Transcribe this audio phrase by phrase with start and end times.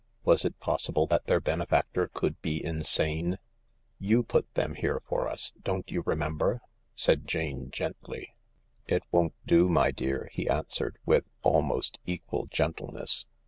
[0.23, 3.37] Was it possible that their benefactor could be insane?"
[4.09, 6.61] You put them here for us— «Ion't you remember?"
[6.95, 8.33] said Jane gently."
[8.87, 13.27] It won't do, my dear," he answered with almost equaJ gentleness.